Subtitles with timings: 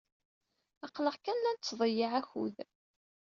[0.85, 2.57] Aql-aɣ kan la nettḍeyyiɛ akud.